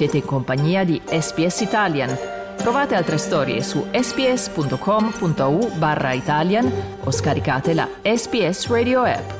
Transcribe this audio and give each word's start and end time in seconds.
Siete 0.00 0.16
in 0.16 0.24
compagnia 0.24 0.82
di 0.82 0.98
SPS 1.04 1.60
Italian. 1.60 2.16
Trovate 2.56 2.94
altre 2.94 3.18
storie 3.18 3.62
su 3.62 3.84
sps.com.au 3.92 5.76
barra 5.76 6.14
Italian 6.14 6.72
o 7.04 7.10
scaricate 7.10 7.74
la 7.74 7.86
SPS 8.00 8.68
Radio 8.68 9.02
app. 9.02 9.30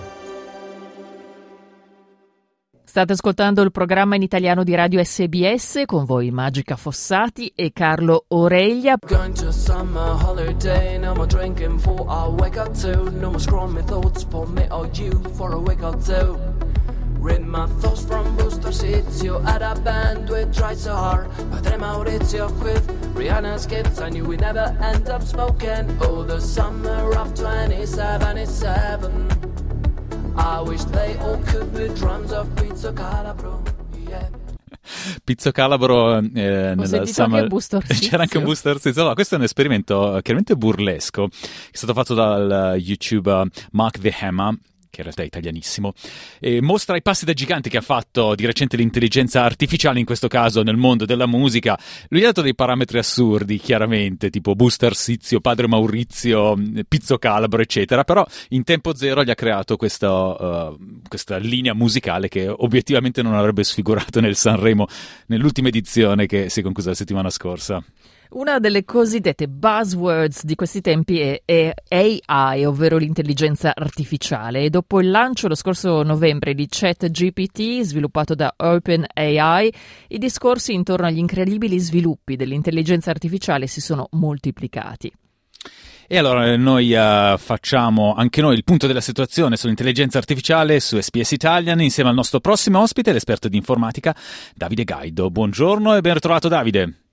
State 2.85 3.13
ascoltando 3.13 3.63
il 3.63 3.71
programma 3.71 4.17
in 4.17 4.23
italiano 4.23 4.63
di 4.63 4.75
Radio 4.75 5.03
SBS 5.03 5.85
con 5.87 6.05
voi 6.05 6.31
Magica 6.31 6.77
Fossati 6.77 7.51
e 7.55 7.73
Carlo 7.73 8.27
Oreglia. 8.29 8.97
Going 9.01 9.35
to 9.37 9.51
summer 9.51 10.15
holiday, 10.23 10.99
no. 10.99 11.15
Read 17.21 17.43
my 17.43 17.67
thoughts 17.67 18.10
Sitio 18.71 19.45
at 19.45 19.63
a 19.63 19.75
band 19.81 20.31
with 20.31 20.55
Dry 20.55 20.75
Sahar 20.75 21.29
Padre 21.51 21.77
Maurizio 21.77 22.49
with 22.63 22.87
Rihanna's 23.15 23.67
kids 23.67 24.01
I 24.01 24.09
knew 24.09 24.25
we 24.25 24.37
never 24.37 24.77
end 24.81 25.09
up 25.09 25.23
smoking 25.23 25.99
Oh, 26.01 26.23
the 26.23 26.41
summer 26.41 27.13
of 27.17 27.35
2077 27.35 29.29
I 30.37 30.61
wish 30.61 30.85
they 30.85 31.17
all 31.19 31.37
could 31.47 31.75
be 31.75 31.89
drums 31.95 32.33
of 32.33 32.47
Pizzo 32.55 32.93
Calabro 32.93 33.61
yeah. 34.09 34.29
Pizzo 35.25 35.51
Calabro 35.51 36.19
eh, 36.19 36.75
nella 36.77 37.07
summer... 37.07 37.49
c'era 38.01 38.23
anche 38.23 38.39
un 38.39 38.45
booster 38.45 38.81
Sizio. 38.81 39.05
No, 39.05 39.15
questo 39.15 39.35
è 39.35 39.39
un 39.39 39.45
esperimento 39.45 40.19
chiaramente 40.23 40.57
burlesco 40.57 41.29
che 41.29 41.37
è 41.73 41.77
stato 41.77 41.93
fatto 41.93 42.15
dal 42.15 42.77
YouTube 42.79 43.49
Mark 43.73 43.99
The 43.99 44.15
Hammer 44.21 44.57
che 44.91 45.01
in 45.01 45.05
realtà 45.05 45.23
è 45.23 45.27
italianissimo, 45.27 45.95
e 46.41 46.61
mostra 46.61 46.97
i 46.97 47.03
passi 47.03 47.25
da 47.25 47.33
gigante 47.33 47.71
che 47.71 47.79
ha 47.79 47.83
fatto 47.83 48.35
di 48.35 48.45
recente 48.45 48.77
l'intelligenza 48.77 49.43
artificiale, 49.43 50.01
in 50.01 50.05
questo 50.05 50.29
caso 50.29 50.63
nel 50.63 50.77
mondo 50.77 51.05
della 51.05 51.27
musica. 51.27 51.79
Lui 52.09 52.23
ha 52.23 52.27
dato 52.27 52.43
dei 52.43 52.55
parametri 52.55 52.99
assurdi, 52.99 53.59
chiaramente, 53.59 54.31
tipo 54.31 54.55
Booster 54.55 54.95
Sizio, 54.95 55.41
Padre 55.41 55.69
Maurizio, 55.69 56.57
Pizzo 56.89 57.19
Calabro, 57.19 57.63
eccetera, 57.63 58.05
però 58.05 58.27
in 58.51 58.65
tempo 58.65 58.95
zero 58.95 59.25
gli 59.25 59.31
ha 59.31 59.35
creato 59.35 59.77
questa, 59.77 60.11
uh, 60.11 60.79
questa 61.09 61.37
linea 61.37 61.75
musicale 61.75 62.29
che 62.29 62.49
obiettivamente 62.49 63.23
non 63.23 63.35
avrebbe 63.35 63.65
sfigurato 63.65 64.21
nel 64.21 64.37
Sanremo 64.37 64.87
nell'ultima 65.27 65.69
edizione 65.69 66.27
che 66.27 66.49
si 66.51 66.61
è 66.61 66.63
conclusa 66.63 66.91
la 66.91 66.97
settimana 66.97 67.31
scorsa. 67.31 67.83
Una 68.33 68.61
delle 68.61 68.85
cosiddette 68.85 69.49
buzzwords 69.49 70.45
di 70.45 70.55
questi 70.55 70.81
tempi 70.81 71.19
è, 71.19 71.43
è, 71.45 71.75
AI, 71.89 72.65
ovvero 72.65 72.97
l'intelligenza 72.97 73.73
artificiale. 73.75 74.63
E 74.63 74.71
dopo 74.71 75.01
il 75.01 75.11
lancio 75.11 75.49
lo 75.49 75.57
scorso 75.57 76.05
novembre 76.05 76.55
di 76.55 76.69
ChatGPT, 76.71 77.81
sviluppato 77.81 78.37
da 78.37 78.55
OpenAI, 78.57 79.75
i 80.11 80.19
discorsi 80.19 80.75
intorno 80.75 81.07
agli 81.07 81.19
incredibili 81.19 81.77
sviluppi 81.81 82.37
dell'intelligenza 82.37 83.11
artificiale 83.11 83.67
si 83.67 83.81
sono 83.81 84.07
moltiplicati. 84.13 85.13
E 86.07 86.17
allora 86.17 86.57
noi 86.57 86.93
uh, 86.93 87.37
facciamo 87.37 88.15
anche 88.15 88.41
noi 88.41 88.55
il 88.55 88.63
punto 88.63 88.87
della 88.87 89.01
situazione 89.01 89.57
sull'intelligenza 89.57 90.19
artificiale 90.19 90.79
su 90.79 91.01
SPS 91.01 91.33
Italian 91.33 91.81
insieme 91.81 92.11
al 92.11 92.15
nostro 92.15 92.39
prossimo 92.39 92.81
ospite, 92.81 93.13
l'esperto 93.13 93.49
di 93.49 93.57
informatica 93.57 94.15
Davide 94.55 94.85
Gaido. 94.85 95.31
Buongiorno 95.31 95.97
e 95.97 96.01
ben 96.01 96.15
ritrovato 96.15 96.47
Davide. 96.47 97.10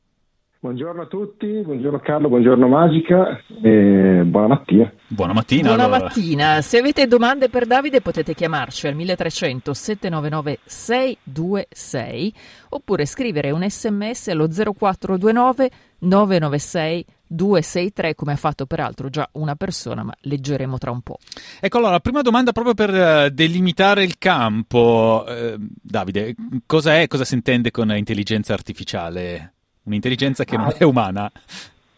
Buongiorno 0.60 1.04
a 1.04 1.06
tutti, 1.06 1.62
buongiorno 1.64 2.00
Carlo, 2.00 2.30
buongiorno 2.30 2.68
Magica 2.68 3.44
e 3.62 4.24
buona 4.26 4.48
mattina. 4.48 4.92
Buona 5.06 5.34
mattina. 5.34 5.68
Buona 5.68 5.84
allora. 5.84 6.04
mattina. 6.06 6.62
Se 6.62 6.80
avete 6.80 7.06
domande 7.06 7.48
per 7.48 7.68
Davide 7.68 8.02
potete 8.02 8.34
chiamarci 8.34 8.88
al 8.88 8.96
1300 8.96 9.72
799 9.72 10.60
626 10.66 12.34
oppure 12.70 13.06
scrivere 13.06 13.52
un 13.52 13.70
sms 13.70 14.30
allo 14.30 14.48
0429 14.48 15.70
996 16.00 17.06
263 17.28 18.16
come 18.16 18.32
ha 18.32 18.36
fatto 18.38 18.66
peraltro 18.66 19.10
già 19.10 19.30
una 19.34 19.54
persona 19.54 20.02
ma 20.02 20.14
leggeremo 20.22 20.80
tra 20.80 20.90
un 20.90 21.02
po'. 21.02 21.20
Ecco 21.60 21.78
allora, 21.78 22.00
prima 22.00 22.24
domanda 22.24 22.52
proprio 22.52 22.74
per 22.74 22.90
uh, 22.90 23.30
delimitare 23.30 24.04
il 24.04 24.18
campo. 24.18 25.24
Uh, 25.28 25.56
Davide, 25.80 26.34
cosa 26.66 27.00
è, 27.00 27.06
cosa 27.06 27.26
si 27.26 27.36
intende 27.36 27.70
con 27.70 27.96
intelligenza 27.96 28.54
artificiale? 28.54 29.52
Un'intelligenza 29.88 30.44
che 30.44 30.56
ah. 30.56 30.60
non 30.60 30.72
è 30.78 30.84
umana. 30.84 31.32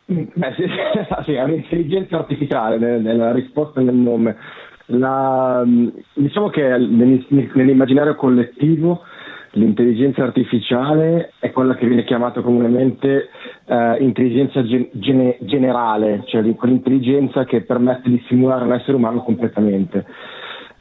Beh, 0.06 0.54
sì, 0.56 0.64
sì, 1.26 1.34
è 1.34 1.44
un'intelligenza 1.44 2.18
artificiale 2.18 2.78
nella 2.78 3.32
risposta 3.32 3.82
nel 3.82 3.96
nome. 3.96 4.38
La, 4.92 5.64
diciamo 6.14 6.50
che 6.50 6.62
nell'immaginario 6.68 8.16
collettivo 8.16 9.04
l'intelligenza 9.52 10.24
artificiale 10.24 11.34
è 11.40 11.52
quella 11.52 11.76
che 11.76 11.88
viene 11.88 12.04
chiamata 12.06 12.42
comunemente 12.42 13.30
eh, 13.66 13.98
intelligenza 14.00 14.64
gen- 14.64 14.90
generale, 15.40 16.24
cioè 16.26 16.44
quell'intelligenza 16.56 17.46
che 17.46 17.62
permette 17.62 18.10
di 18.10 18.24
simulare 18.28 18.66
un 18.66 18.74
essere 18.74 18.98
umano 18.98 19.24
completamente. 19.24 20.06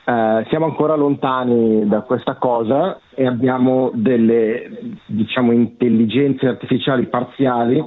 Eh, 0.09 0.47
siamo 0.49 0.65
ancora 0.65 0.95
lontani 0.95 1.87
da 1.87 2.01
questa 2.01 2.37
cosa 2.37 2.99
e 3.15 3.27
abbiamo 3.27 3.91
delle 3.93 4.97
diciamo, 5.05 5.53
intelligenze 5.53 6.47
artificiali 6.47 7.05
parziali 7.09 7.85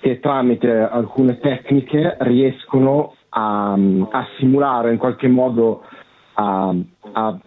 che 0.00 0.20
tramite 0.20 0.70
alcune 0.70 1.40
tecniche 1.40 2.16
riescono 2.20 3.14
a, 3.30 3.72
a 3.72 4.26
simulare 4.38 4.92
in 4.92 4.98
qualche 4.98 5.26
modo 5.26 5.82
a, 6.34 6.72
a 7.12 7.38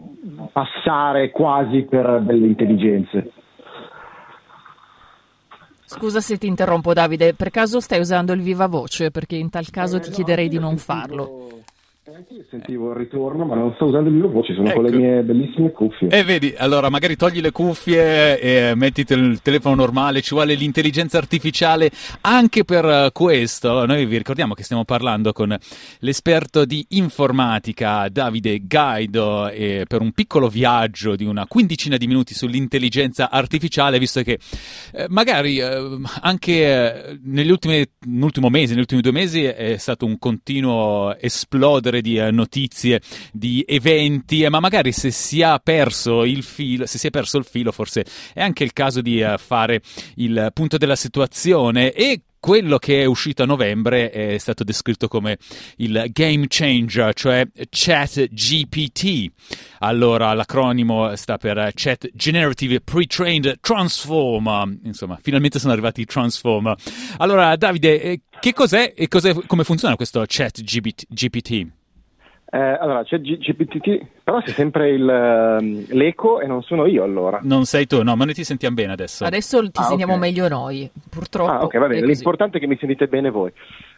passare 0.51 1.31
quasi 1.31 1.83
per 1.83 2.22
delle 2.23 2.47
intelligenze. 2.47 3.31
Scusa 5.85 6.19
se 6.19 6.38
ti 6.38 6.47
interrompo 6.47 6.91
Davide, 6.91 7.33
per 7.33 7.49
caso 7.49 7.79
stai 7.79 8.01
usando 8.01 8.33
il 8.33 8.41
viva 8.41 8.67
voce? 8.67 9.09
Perché 9.09 9.38
in 9.38 9.49
tal 9.49 9.69
caso 9.69 9.97
eh, 9.97 9.99
ti 10.01 10.11
chiederei 10.11 10.49
di 10.49 10.59
non 10.59 10.75
farlo. 10.75 11.47
Anche 12.13 12.33
io 12.33 12.45
sentivo 12.49 12.89
il 12.91 12.97
ritorno, 12.97 13.45
ma 13.45 13.55
non 13.55 13.72
sto 13.75 13.85
usando 13.85 14.09
le 14.09 14.17
mie 14.17 14.27
voci, 14.27 14.53
sono 14.53 14.67
ecco. 14.67 14.81
con 14.81 14.89
le 14.89 14.97
mie 14.97 15.22
bellissime 15.22 15.72
cuffie. 15.72 16.09
E 16.09 16.23
vedi, 16.25 16.53
allora 16.57 16.89
magari 16.89 17.16
togli 17.16 17.39
le 17.39 17.51
cuffie 17.51 18.38
e 18.38 18.75
mettiti 18.75 19.13
il 19.13 19.39
telefono 19.41 19.75
normale, 19.75 20.19
ci 20.19 20.33
vuole 20.33 20.55
l'intelligenza 20.55 21.17
artificiale 21.17 21.89
anche 22.22 22.66
per 22.66 22.83
eh, 22.83 23.09
questo. 23.13 23.85
Noi 23.85 24.05
vi 24.05 24.17
ricordiamo 24.17 24.53
che 24.55 24.63
stiamo 24.63 24.83
parlando 24.83 25.31
con 25.31 25.57
l'esperto 25.99 26.66
di 26.66 26.85
informatica 26.89 28.09
Davide 28.09 28.59
Gaido 28.66 29.47
e 29.47 29.85
per 29.88 30.01
un 30.01 30.11
piccolo 30.11 30.49
viaggio 30.49 31.16
di 31.16 31.23
una 31.23 31.47
quindicina 31.47 31.95
di 31.95 32.07
minuti 32.07 32.33
sull'intelligenza 32.33 33.29
artificiale, 33.29 33.99
visto 33.99 34.22
che 34.22 34.38
eh, 34.91 35.05
magari 35.07 35.59
eh, 35.59 35.97
anche 36.23 36.51
eh, 36.51 37.19
negli 37.23 37.51
ultimi, 37.51 37.85
nell'ultimo 38.07 38.49
mese, 38.49 38.72
negli 38.72 38.81
ultimi 38.81 38.99
due 38.99 39.13
mesi 39.13 39.43
è 39.45 39.78
stato 39.78 40.05
un 40.05 40.19
continuo 40.19 41.16
esplodere 41.17 41.99
di 42.01 42.17
eh, 42.17 42.31
notizie, 42.31 43.01
di 43.31 43.63
eventi, 43.67 44.44
eh, 44.44 44.50
ma 44.50 44.59
magari 44.59 44.91
se 44.91 45.12
si 45.12 45.41
è 45.41 45.59
perso 45.63 46.23
il 46.23 46.44
filo, 46.44 46.85
se 46.85 46.97
si 46.97 47.07
è 47.07 47.09
perso 47.09 47.38
il 47.38 47.45
filo, 47.45 47.72
forse 47.72 48.06
è 48.34 48.41
anche 48.41 48.63
il 48.63 48.73
caso 48.73 49.01
di 49.01 49.22
eh, 49.22 49.38
fare 49.38 49.81
il 50.16 50.50
punto 50.53 50.78
della 50.78 50.95
situazione 50.95 51.91
e 51.94 52.22
quello 52.41 52.79
che 52.79 53.03
è 53.03 53.06
uscito 53.06 53.44
a 53.44 53.45
novembre 53.45 54.09
è 54.09 54.38
stato 54.40 54.63
descritto 54.63 55.07
come 55.07 55.38
il 55.78 56.06
game 56.11 56.47
changer, 56.50 57.13
cioè 57.13 57.47
ChatGPT. 57.69 59.31
Allora, 59.79 60.34
l'acronimo 60.34 61.16
sta 61.16 61.38
per 61.38 61.72
Chat 61.75 62.09
Generative 62.13 62.81
Pre-Trained 62.81 63.59
Transform. 63.61 64.79
Insomma, 64.84 65.19
finalmente 65.22 65.59
sono 65.59 65.72
arrivati 65.72 66.01
i 66.01 66.06
Transform. 66.06 66.73
Allora, 67.17 67.56
Davide, 67.56 68.22
che 68.40 68.53
cos'è 68.53 68.91
e 68.97 69.07
cos'è, 69.07 69.35
come 69.45 69.63
funziona 69.63 69.95
questo 69.95 70.23
ChatGPT? 70.28 71.80
Eh, 72.53 72.59
allora 72.59 73.06
c'è 73.06 73.22
G- 73.22 73.38
GPT, 73.38 74.06
però 74.25 74.41
c'è 74.41 74.52
sempre 74.52 74.90
il, 74.90 75.03
uh, 75.03 75.96
l'eco 75.96 76.41
e 76.41 76.47
non 76.47 76.61
sono 76.64 76.85
io 76.85 77.02
allora. 77.02 77.40
Non 77.43 77.64
sei 77.64 77.87
tu, 77.87 78.03
no, 78.03 78.17
ma 78.17 78.25
noi 78.25 78.34
ti 78.34 78.43
sentiamo 78.43 78.75
bene 78.75 78.91
adesso. 78.91 79.23
Adesso 79.23 79.72
ti 79.72 79.79
ah, 79.79 79.84
sentiamo 79.84 80.16
okay. 80.16 80.29
meglio 80.29 80.49
noi, 80.49 80.90
purtroppo. 81.09 81.49
Ah, 81.49 81.64
ok, 81.64 81.78
va 81.78 81.87
bene, 81.87 82.05
l'importante 82.05 82.58
è 82.58 82.59
che 82.59 82.67
mi 82.67 82.75
sentite 82.78 83.08
bene 83.08 83.29
voi. 83.29 83.53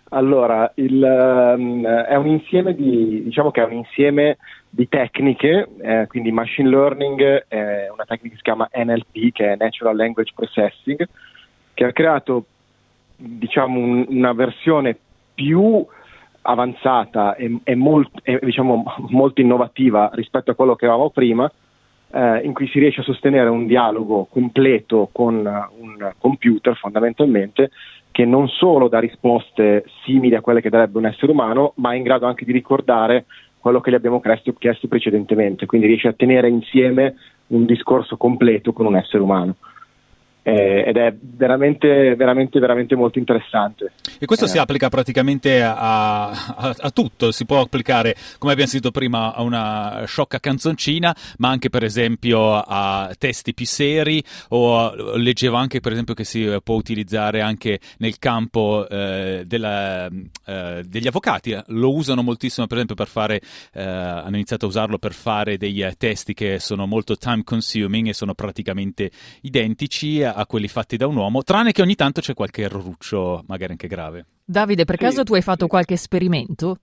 Allora, 0.09 0.71
il, 0.75 1.01
uh, 1.01 1.83
è 1.83 2.15
un 2.15 2.27
insieme 2.27 2.75
di, 2.75 3.23
diciamo 3.23 3.49
che 3.49 3.63
è 3.63 3.65
un 3.65 3.73
insieme 3.73 4.37
di 4.69 4.87
tecniche, 4.87 5.69
eh, 5.81 6.05
quindi 6.07 6.31
machine 6.31 6.69
learning 6.69 7.45
è 7.47 7.89
una 7.91 8.05
tecnica 8.05 8.29
che 8.29 8.35
si 8.35 8.41
chiama 8.41 8.69
NLP, 8.71 9.31
che 9.31 9.53
è 9.53 9.55
Natural 9.55 9.95
Language 9.95 10.31
Processing, 10.35 11.07
che 11.73 11.85
ha 11.85 11.91
creato, 11.91 12.45
diciamo, 13.15 13.79
un, 13.79 14.05
una 14.09 14.33
versione 14.33 14.95
più 15.33 15.85
avanzata 16.43 17.35
e, 17.35 17.59
e, 17.63 17.75
molt, 17.75 18.09
e 18.23 18.39
diciamo, 18.41 18.83
molto 19.09 19.41
innovativa 19.41 20.09
rispetto 20.13 20.51
a 20.51 20.55
quello 20.55 20.75
che 20.75 20.85
avevamo 20.85 21.09
prima, 21.09 21.51
eh, 22.11 22.41
in 22.43 22.53
cui 22.53 22.67
si 22.67 22.79
riesce 22.79 23.01
a 23.01 23.03
sostenere 23.03 23.49
un 23.49 23.65
dialogo 23.65 24.27
completo 24.29 25.09
con 25.11 25.35
un 25.35 26.13
computer 26.17 26.75
fondamentalmente 26.75 27.71
che 28.11 28.25
non 28.25 28.47
solo 28.47 28.87
dà 28.87 28.99
risposte 28.99 29.85
simili 30.03 30.35
a 30.35 30.41
quelle 30.41 30.61
che 30.61 30.69
darebbe 30.69 30.99
un 30.99 31.07
essere 31.07 31.31
umano, 31.31 31.73
ma 31.77 31.93
è 31.93 31.95
in 31.95 32.03
grado 32.03 32.27
anche 32.27 32.45
di 32.45 32.51
ricordare 32.51 33.25
quello 33.59 33.81
che 33.81 33.89
gli 33.89 33.95
abbiamo 33.95 34.19
chiesto, 34.19 34.53
chiesto 34.53 34.87
precedentemente, 34.87 35.65
quindi 35.65 35.87
riesce 35.87 36.09
a 36.09 36.13
tenere 36.13 36.47
insieme 36.49 37.15
un 37.47 37.65
discorso 37.65 38.17
completo 38.17 38.71
con 38.73 38.85
un 38.85 38.97
essere 38.97 39.23
umano. 39.23 39.55
Eh, 40.43 40.83
ed 40.85 40.97
è 40.97 41.15
veramente, 41.19 42.15
veramente, 42.15 42.59
veramente 42.59 42.95
molto 42.95 43.17
interessante. 43.17 43.93
E 44.19 44.25
questo 44.25 44.45
eh. 44.45 44.49
si 44.49 44.57
applica 44.57 44.89
praticamente 44.89 45.63
a, 45.63 46.29
a, 46.29 46.75
a, 46.77 46.91
tutto, 46.91 47.31
si 47.31 47.45
può 47.45 47.61
applicare, 47.61 48.15
come 48.37 48.51
abbiamo 48.51 48.69
sentito 48.69 48.91
prima, 48.91 49.33
a 49.33 49.41
una 49.41 50.03
sciocca 50.05 50.39
canzoncina, 50.39 51.15
ma 51.37 51.49
anche 51.49 51.69
per 51.69 51.83
esempio 51.83 52.55
a 52.55 53.13
testi 53.17 53.53
più 53.53 53.65
seri 53.65 54.21
o 54.49 55.15
leggevo 55.15 55.55
anche 55.55 55.79
per 55.79 55.93
esempio 55.93 56.13
che 56.13 56.25
si 56.25 56.53
può 56.61 56.75
utilizzare 56.75 57.41
anche 57.41 57.79
nel 57.99 58.19
campo 58.19 58.87
eh, 58.89 59.43
della, 59.45 60.07
eh, 60.45 60.83
degli 60.85 61.07
avvocati, 61.07 61.57
lo 61.67 61.93
usano 61.93 62.21
moltissimo 62.21 62.67
per 62.67 62.77
esempio 62.77 62.95
per 62.95 63.07
fare, 63.07 63.41
eh, 63.73 63.81
hanno 63.81 64.35
iniziato 64.35 64.65
a 64.65 64.67
usarlo 64.67 64.97
per 64.97 65.13
fare 65.13 65.57
dei 65.57 65.85
testi 65.97 66.33
che 66.33 66.59
sono 66.59 66.85
molto 66.85 67.15
time 67.15 67.43
consuming 67.43 68.07
e 68.07 68.13
sono 68.13 68.33
praticamente 68.33 69.09
identici 69.41 70.21
a 70.33 70.45
quelli 70.45 70.67
fatti 70.67 70.97
da 70.97 71.07
un 71.07 71.15
uomo, 71.15 71.43
tranne 71.43 71.71
che 71.71 71.81
ogni 71.81 71.95
tanto 71.95 72.21
c'è 72.21 72.33
qualche 72.33 72.63
errorruccio, 72.63 73.43
magari 73.47 73.71
anche 73.71 73.87
grave. 73.87 74.25
Davide, 74.43 74.85
per 74.85 74.97
caso 74.97 75.23
tu 75.23 75.33
hai 75.33 75.41
fatto 75.41 75.67
qualche 75.67 75.93
esperimento? 75.93 76.77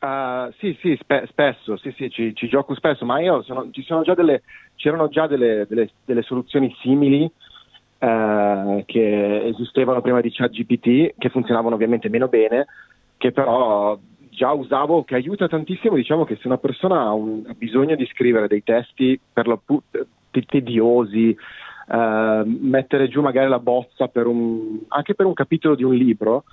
Uh, 0.00 0.52
sì, 0.58 0.76
sì, 0.80 0.96
spe- 1.00 1.26
spesso, 1.28 1.76
sì, 1.76 1.92
sì, 1.96 2.08
ci, 2.08 2.32
ci, 2.34 2.46
gioco 2.46 2.74
spesso, 2.76 3.04
ma 3.04 3.20
io 3.20 3.42
sono, 3.42 3.68
ci 3.72 3.82
sono 3.82 4.02
già 4.02 4.14
delle, 4.14 4.42
c'erano 4.76 5.08
già 5.08 5.26
delle, 5.26 5.66
delle, 5.68 5.90
delle 6.04 6.22
soluzioni 6.22 6.72
simili 6.80 7.24
uh, 7.24 8.84
che 8.86 9.46
esistevano 9.46 10.00
prima 10.00 10.20
di 10.20 10.30
ChatGPT, 10.30 11.14
che 11.18 11.28
funzionavano 11.30 11.74
ovviamente 11.74 12.08
meno 12.08 12.28
bene, 12.28 12.66
che 13.16 13.32
però 13.32 13.98
già 14.30 14.52
usavo, 14.52 15.02
che 15.02 15.16
aiuta 15.16 15.48
tantissimo, 15.48 15.96
diciamo 15.96 16.24
che 16.24 16.36
se 16.36 16.46
una 16.46 16.58
persona 16.58 17.00
ha, 17.00 17.12
un, 17.12 17.42
ha 17.48 17.54
bisogno 17.54 17.96
di 17.96 18.06
scrivere 18.06 18.46
dei 18.46 18.62
testi 18.62 19.18
per 19.32 19.48
lo 19.48 19.60
più 20.30 20.44
tediosi, 20.44 21.36
uh, 21.88 22.42
mettere 22.44 23.08
giù 23.08 23.20
magari 23.20 23.48
la 23.48 23.58
bozza 23.58 24.08
per 24.08 24.26
un, 24.26 24.80
anche 24.88 25.14
per 25.14 25.26
un 25.26 25.34
capitolo 25.34 25.74
di 25.74 25.82
un 25.82 25.94
libro, 25.94 26.44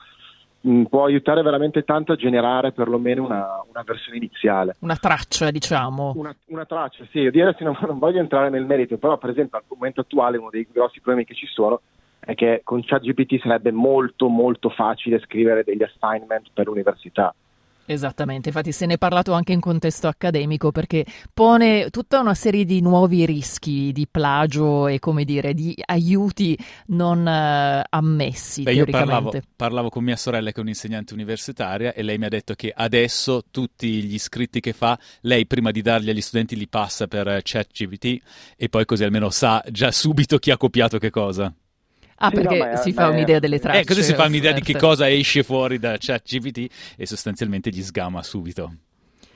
mh, 0.61 0.71
mm, 0.71 0.83
può 0.85 1.05
aiutare 1.05 1.41
veramente 1.41 1.83
tanto 1.83 2.13
a 2.13 2.15
generare 2.15 2.71
perlomeno 2.71 3.23
una, 3.23 3.63
una 3.69 3.83
versione 3.83 4.17
iniziale. 4.17 4.75
Una 4.79 4.95
traccia, 4.95 5.51
diciamo. 5.51 6.13
Una, 6.15 6.35
una 6.47 6.65
traccia, 6.65 7.05
sì. 7.11 7.19
Io 7.19 7.47
adesso 7.47 7.63
non, 7.63 7.77
non 7.85 7.99
voglio 7.99 8.19
entrare 8.19 8.49
nel 8.49 8.65
merito, 8.65 8.97
però 8.97 9.17
per 9.17 9.29
esempio 9.31 9.57
al 9.57 9.63
momento 9.67 10.01
attuale 10.01 10.37
uno 10.37 10.49
dei 10.49 10.67
grossi 10.71 10.99
problemi 10.99 11.25
che 11.25 11.35
ci 11.35 11.47
sono 11.47 11.81
è 12.19 12.33
che 12.33 12.61
con 12.63 12.83
ChatGPT 12.83 13.39
sarebbe 13.39 13.71
molto 13.71 14.27
molto 14.29 14.69
facile 14.69 15.19
scrivere 15.19 15.63
degli 15.63 15.83
assignment 15.83 16.47
per 16.53 16.65
l'università 16.65 17.33
Esattamente, 17.87 18.49
infatti 18.49 18.71
se 18.71 18.85
ne 18.87 18.95
è 18.95 18.97
parlato 18.97 19.33
anche 19.33 19.53
in 19.53 19.59
contesto 19.59 20.07
accademico 20.07 20.71
perché 20.71 21.05
pone 21.33 21.89
tutta 21.91 22.19
una 22.19 22.33
serie 22.33 22.65
di 22.65 22.81
nuovi 22.81 23.25
rischi 23.25 23.91
di 23.91 24.07
plagio 24.09 24.87
e 24.87 24.97
come 24.97 25.23
dire 25.23 25.53
di 25.53 25.75
aiuti 25.85 26.57
non 26.87 27.19
uh, 27.19 27.85
ammessi. 27.87 28.63
Beh, 28.63 28.73
io 28.73 28.85
parlavo, 28.85 29.31
parlavo, 29.55 29.89
con 29.89 30.03
mia 30.03 30.15
sorella 30.15 30.51
che 30.51 30.57
è 30.57 30.61
un'insegnante 30.61 31.13
universitaria 31.13 31.93
e 31.93 32.01
lei 32.01 32.17
mi 32.17 32.25
ha 32.25 32.29
detto 32.29 32.55
che 32.55 32.73
adesso 32.75 33.43
tutti 33.51 34.03
gli 34.03 34.15
iscritti 34.15 34.59
che 34.59 34.73
fa, 34.73 34.97
lei 35.21 35.45
prima 35.45 35.69
di 35.69 35.81
darli 35.83 36.09
agli 36.09 36.21
studenti 36.21 36.55
li 36.55 36.67
passa 36.67 37.07
per 37.07 37.41
ChatGPT 37.43 38.17
e 38.57 38.67
poi 38.67 38.85
così 38.85 39.03
almeno 39.03 39.29
sa 39.29 39.63
già 39.69 39.91
subito 39.91 40.39
chi 40.39 40.49
ha 40.49 40.57
copiato 40.57 40.97
che 40.97 41.11
cosa. 41.11 41.53
Ah, 42.17 42.29
sì, 42.29 42.35
perché 42.35 42.57
no, 42.57 42.75
si 42.77 42.93
fa 42.93 43.09
un'idea 43.09 43.39
delle 43.39 43.59
tracce. 43.59 43.81
Eh, 43.81 43.83
così 43.85 44.03
si 44.03 44.13
fa 44.13 44.25
un'idea 44.25 44.53
di 44.53 44.61
che 44.61 44.77
cosa 44.77 45.09
esce 45.09 45.43
fuori 45.43 45.79
da 45.79 45.95
ChatGPT 45.99 46.95
e 46.97 47.05
sostanzialmente 47.05 47.69
gli 47.69 47.81
sgama 47.81 48.23
subito. 48.23 48.71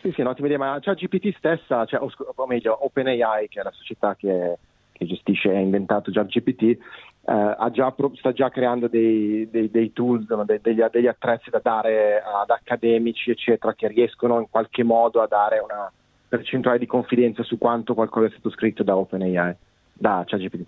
Sì, 0.01 0.11
sì, 0.13 0.21
un'ottima 0.21 0.47
idea, 0.47 0.59
ma 0.59 0.79
ChatGPT 0.79 1.35
stessa, 1.37 1.85
cioè, 1.85 2.01
o, 2.01 2.09
o 2.35 2.47
meglio, 2.47 2.85
OpenAI, 2.85 3.49
che 3.49 3.59
è 3.59 3.63
la 3.63 3.71
società 3.71 4.15
che, 4.15 4.57
che 4.93 5.05
gestisce 5.05 5.51
e 5.51 5.57
ha 5.57 5.59
inventato 5.59 6.09
ChatGPT, 6.09 6.61
eh, 6.61 7.71
già, 7.71 7.93
sta 8.15 8.31
già 8.31 8.49
creando 8.49 8.87
dei, 8.87 9.49
dei, 9.51 9.69
dei 9.69 9.91
tools, 9.91 10.25
degli, 10.61 10.81
degli, 10.89 11.07
attrezzi 11.07 11.49
da 11.49 11.59
dare 11.61 12.21
ad 12.21 12.49
accademici, 12.49 13.29
eccetera, 13.29 13.73
che 13.73 13.89
riescono 13.89 14.39
in 14.39 14.47
qualche 14.49 14.83
modo 14.83 15.21
a 15.21 15.27
dare 15.27 15.59
una 15.59 15.91
percentuale 16.29 16.79
di 16.79 16.85
confidenza 16.85 17.43
su 17.43 17.57
quanto 17.57 17.93
qualcosa 17.93 18.27
è 18.27 18.31
stato 18.31 18.51
scritto 18.51 18.83
da 18.83 18.95
OpenAI, 18.95 19.53
da 19.91 20.23
ChatGPT. 20.25 20.65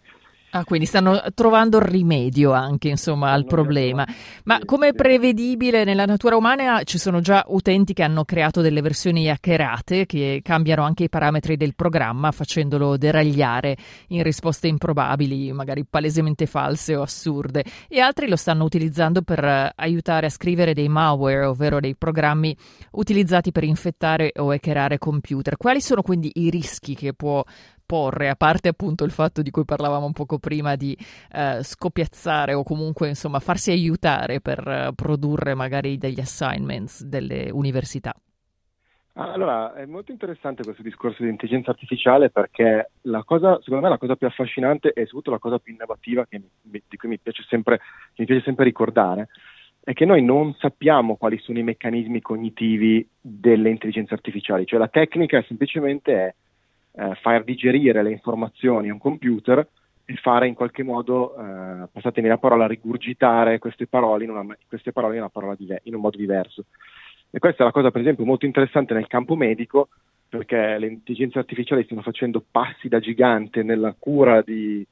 Ah, 0.54 0.66
quindi 0.66 0.86
stanno 0.86 1.22
trovando 1.34 1.80
rimedio 1.80 2.52
anche 2.52 2.90
insomma, 2.90 3.32
al 3.32 3.46
problema. 3.46 4.06
Ma 4.44 4.60
come 4.66 4.90
è 4.90 4.94
prevedibile 4.94 5.86
nella 5.86 6.04
natura 6.04 6.36
umana 6.36 6.84
ci 6.84 6.98
sono 6.98 7.22
già 7.22 7.46
utenti 7.48 7.94
che 7.94 8.04
hanno 8.04 8.26
creato 8.26 8.60
delle 8.60 8.82
versioni 8.82 9.30
hackerate 9.30 10.06
che 10.06 10.42
cambiano 10.44 10.84
anche 10.84 11.06
i 11.06 11.10
parametri 11.10 11.56
del 11.56 11.74
programma 11.74 12.32
facendolo 12.32 12.98
deragliare 12.98 13.78
in 14.08 14.24
risposte 14.24 14.68
improbabili, 14.68 15.54
magari 15.54 15.86
palesemente 15.90 16.46
false 16.48 16.98
o 16.98 17.04
assurde, 17.04 17.64
e 17.88 18.02
altri 18.02 18.28
lo 18.28 18.36
stanno 18.36 18.66
utilizzando 18.66 19.22
per 19.22 19.72
aiutare 19.74 20.26
a 20.26 20.30
scrivere 20.30 20.74
dei 20.74 20.90
malware, 20.90 21.46
ovvero 21.46 21.80
dei 21.80 21.96
programmi 21.96 22.54
utilizzati 22.92 23.54
per 23.54 23.64
infettare 23.64 24.34
o 24.36 24.52
hackerare 24.52 24.98
computer. 24.98 25.56
Quali 25.56 25.80
sono 25.80 26.02
quindi 26.02 26.30
i 26.34 26.50
rischi 26.50 26.94
che 26.94 27.14
può 27.14 27.42
porre, 27.92 28.30
a 28.30 28.36
parte 28.36 28.70
appunto 28.70 29.04
il 29.04 29.12
fatto 29.12 29.42
di 29.42 29.52
cui 29.52 29.66
parlavamo 29.66 30.06
un 30.06 30.14
poco 30.14 30.40
prima 30.40 30.78
di 30.78 30.98
eh, 31.34 31.62
scopiazzare 31.62 32.54
o 32.54 32.64
comunque 32.64 33.10
insomma 33.10 33.40
farsi 33.40 33.70
aiutare 33.72 34.40
per 34.40 34.66
eh, 34.66 34.92
produrre 34.96 35.56
magari 35.56 35.98
degli 35.98 36.22
assignments 36.22 37.04
delle 37.04 37.50
università? 37.52 38.16
Allora, 39.16 39.74
è 39.74 39.86
molto 39.86 40.14
interessante 40.14 40.64
questo 40.64 40.84
discorso 40.84 41.22
di 41.22 41.28
intelligenza 41.28 41.72
artificiale 41.72 42.30
perché 42.30 42.92
la 43.02 43.26
cosa, 43.26 43.60
secondo 43.62 43.84
me 43.84 43.90
la 43.90 43.98
cosa 43.98 44.16
più 44.16 44.26
affascinante 44.26 44.94
e 44.94 45.04
soprattutto 45.04 45.32
la 45.32 45.40
cosa 45.40 45.60
più 45.60 45.74
innovativa 45.74 46.26
che 46.26 46.42
mi, 46.62 46.82
di 46.88 46.96
cui 46.96 47.10
mi 47.10 47.20
piace, 47.20 47.44
sempre, 47.50 47.82
mi 48.16 48.26
piace 48.26 48.42
sempre 48.42 48.64
ricordare 48.64 49.28
è 49.84 49.92
che 49.92 50.06
noi 50.06 50.24
non 50.24 50.54
sappiamo 50.60 51.18
quali 51.18 51.40
sono 51.40 51.60
i 51.60 51.64
meccanismi 51.64 52.22
cognitivi 52.22 53.06
delle 53.20 53.70
intelligenze 53.70 54.14
artificiali, 54.14 54.66
cioè 54.66 54.80
la 54.80 54.88
tecnica 54.88 55.44
semplicemente 55.46 56.14
è 56.14 56.34
eh, 56.94 57.16
far 57.22 57.44
digerire 57.44 58.04
le 58.04 58.12
informazioni 58.12 58.90
a 58.90 58.94
un 58.94 59.00
computer 59.00 59.68
e 60.06 60.16
fare 60.16 60.48
in 60.48 60.54
qualche 60.54 60.84
modo, 60.84 61.36
eh, 61.36 61.88
passatemi 61.92 62.28
la 62.28 62.38
parola, 62.38 62.68
rigurgitare 62.68 63.60
queste 63.60 63.88
parole 63.88 64.26
in, 64.26 64.32
una, 64.32 64.58
queste 64.68 64.92
parole 64.92 65.18
in, 65.18 65.28
una 65.32 65.56
dive- 65.56 65.82
in 65.84 65.96
un 65.96 66.02
modo 66.02 66.18
diverso. 66.18 66.66
E 67.30 67.40
questa 67.40 67.64
è 67.64 67.66
la 67.66 67.72
cosa, 67.72 67.92
per 67.92 68.02
esempio, 68.02 68.26
molto 68.26 68.46
interessante 68.46 68.94
nel 68.94 69.08
campo 69.08 69.36
medico, 69.36 69.88
perché 70.28 70.78
le 70.78 70.88
intelligenze 70.88 71.40
artificiali 71.40 71.84
stanno 71.84 72.02
facendo 72.02 72.44
passi 72.50 72.88
da 72.88 73.00
gigante 73.00 73.64
nella 73.64 73.96
cura 73.98 74.42
di, 74.42 74.86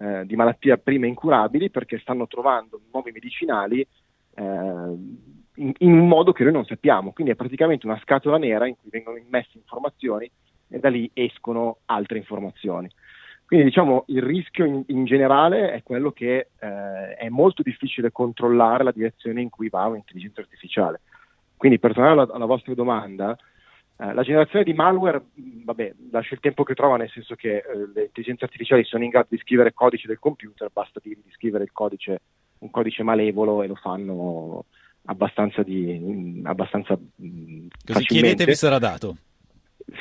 eh, 0.00 0.26
di 0.26 0.36
malattie 0.36 0.76
prima 0.78 1.06
incurabili, 1.06 1.70
perché 1.70 1.98
stanno 1.98 2.26
trovando 2.26 2.80
nuovi 2.92 3.10
medicinali 3.10 3.80
eh, 3.80 4.42
in, 4.42 5.72
in, 5.78 5.92
un 5.92 6.08
modo 6.08 6.32
che 6.32 6.42
noi 6.44 6.52
non 6.52 6.64
sappiamo. 6.66 7.12
Quindi 7.12 7.32
è 7.32 7.36
praticamente 7.36 7.86
una 7.86 7.98
scatola 8.02 8.36
nera 8.36 8.66
in 8.66 8.76
cui 8.78 8.90
vengono 8.90 9.16
immesse 9.16 9.56
informazioni 9.56 10.30
e 10.68 10.78
da 10.78 10.88
lì 10.88 11.10
escono 11.14 11.78
altre 11.86 12.18
informazioni. 12.18 12.90
Quindi 13.48 13.64
diciamo 13.64 14.04
il 14.08 14.22
rischio 14.22 14.66
in, 14.66 14.82
in 14.88 15.06
generale 15.06 15.72
è 15.72 15.82
quello 15.82 16.12
che 16.12 16.48
eh, 16.58 17.14
è 17.14 17.28
molto 17.30 17.62
difficile 17.62 18.12
controllare 18.12 18.84
la 18.84 18.92
direzione 18.92 19.40
in 19.40 19.48
cui 19.48 19.70
va 19.70 19.86
un'intelligenza 19.86 20.42
artificiale. 20.42 21.00
Quindi 21.56 21.78
per 21.78 21.94
tornare 21.94 22.12
alla, 22.12 22.28
alla 22.30 22.44
vostra 22.44 22.74
domanda, 22.74 23.34
eh, 23.96 24.12
la 24.12 24.22
generazione 24.22 24.66
di 24.66 24.74
malware, 24.74 25.28
vabbè, 25.64 25.94
lascia 26.10 26.34
il 26.34 26.40
tempo 26.40 26.62
che 26.62 26.74
trova, 26.74 26.98
nel 26.98 27.08
senso 27.08 27.36
che 27.36 27.56
eh, 27.56 27.62
le 27.94 28.02
intelligenze 28.02 28.44
artificiali 28.44 28.84
sono 28.84 29.04
in 29.04 29.10
grado 29.10 29.28
di 29.30 29.38
scrivere 29.38 29.72
codice 29.72 30.06
del 30.08 30.18
computer, 30.18 30.68
basta 30.70 31.00
dirgli 31.02 31.22
di 31.24 31.32
scrivere 31.32 31.70
codice, 31.72 32.20
un 32.58 32.70
codice 32.70 33.02
malevolo 33.02 33.62
e 33.62 33.66
lo 33.66 33.76
fanno 33.76 34.66
abbastanza, 35.06 35.62
di, 35.62 36.42
abbastanza 36.44 36.96
Così 36.96 37.68
facilmente. 37.80 38.04
chiedetevi 38.04 38.54
sarà 38.54 38.78
dato 38.78 39.16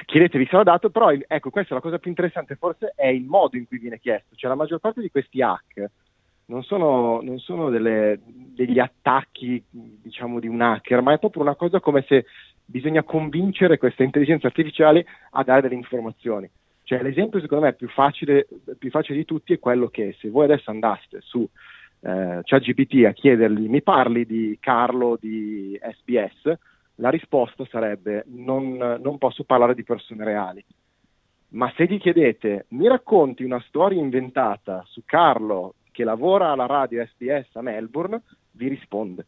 chiedetevi 0.06 0.46
se 0.46 0.56
l'ho 0.56 0.64
dato, 0.64 0.90
però 0.90 1.12
ecco, 1.12 1.50
questa 1.50 1.72
è 1.72 1.76
la 1.76 1.82
cosa 1.82 2.00
più 2.00 2.10
interessante 2.10 2.56
forse 2.56 2.94
è 2.96 3.08
il 3.08 3.26
modo 3.26 3.58
in 3.58 3.68
cui 3.68 3.78
viene 3.78 4.00
chiesto, 4.00 4.36
cioè 4.36 4.50
la 4.50 4.56
maggior 4.56 4.80
parte 4.80 5.02
di 5.02 5.10
questi 5.10 5.42
hack 5.42 5.90
non 6.48 6.64
sono, 6.64 7.22
non 7.22 7.40
sono 7.40 7.70
delle, 7.70 8.20
degli 8.26 8.80
attacchi 8.80 9.64
diciamo 9.70 10.40
di 10.40 10.48
un 10.48 10.62
hacker, 10.62 11.02
ma 11.02 11.14
è 11.14 11.20
proprio 11.20 11.44
una 11.44 11.56
cosa 11.56 11.80
come 11.80 12.04
se 12.08 12.26
bisogna 12.66 13.04
convincere 13.04 13.78
queste 13.78 14.04
intelligenze 14.04 14.48
artificiali 14.48 15.06
a 15.32 15.44
dare 15.44 15.62
delle 15.62 15.76
informazioni. 15.76 16.50
Cioè 16.84 17.02
l'esempio 17.02 17.42
secondo 17.42 17.66
me 17.66 17.74
più 17.74 17.90
facile, 17.90 18.48
più 18.78 18.90
facile 18.90 19.18
di 19.18 19.26
tutti 19.26 19.54
è 19.54 19.60
quello 19.60 19.88
che 19.88 20.16
se 20.20 20.30
voi 20.30 20.46
adesso 20.46 20.70
andaste 20.70 21.20
su 21.22 21.48
eh, 22.00 22.40
ChatGPT 22.44 23.06
a 23.06 23.12
chiedergli 23.12 23.68
mi 23.68 23.82
parli 23.82 24.26
di 24.26 24.58
Carlo 24.62 25.18
di 25.20 25.78
SBS, 25.82 26.58
la 26.98 27.10
risposta 27.10 27.66
sarebbe 27.70 28.24
non, 28.28 29.00
non 29.02 29.18
posso 29.18 29.44
parlare 29.44 29.74
di 29.74 29.84
persone 29.84 30.24
reali. 30.24 30.64
Ma 31.50 31.72
se 31.76 31.86
gli 31.86 32.00
chiedete, 32.00 32.66
mi 32.70 32.88
racconti 32.88 33.44
una 33.44 33.64
storia 33.68 34.00
inventata 34.00 34.84
su 34.86 35.04
Carlo 35.06 35.76
che 35.92 36.04
lavora 36.04 36.52
alla 36.52 36.66
radio 36.66 37.06
SBS 37.06 37.56
a 37.56 37.62
Melbourne, 37.62 38.22
vi 38.52 38.68
risponde. 38.68 39.26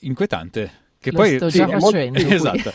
Inquietante. 0.00 0.83
Che 1.04 1.10
Lo 1.10 1.18
poi 1.18 1.36
sto 1.36 1.48
già 1.48 1.68
facendo. 1.68 2.18
Molto... 2.18 2.32
esatto. 2.34 2.72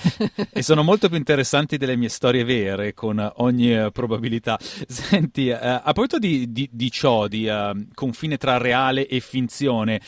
e 0.52 0.62
sono 0.62 0.84
molto 0.84 1.08
più 1.08 1.18
interessanti 1.18 1.78
delle 1.78 1.96
mie 1.96 2.10
storie 2.10 2.44
vere, 2.44 2.94
con 2.94 3.18
ogni 3.38 3.76
uh, 3.76 3.90
probabilità. 3.92 4.56
Senti, 4.88 5.50
uh, 5.50 5.58
a 5.60 5.82
proposito 5.82 6.20
di, 6.20 6.52
di, 6.52 6.70
di, 6.72 6.92
ciò, 6.92 7.28
di 7.28 7.48
uh, 7.48 7.88
confine 7.96 8.38
tra 8.38 8.58
reale 8.58 9.08
e 9.08 9.20
finzione, 9.20 10.00